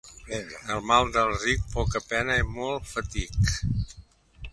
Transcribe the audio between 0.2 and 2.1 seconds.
El mal de ric, poca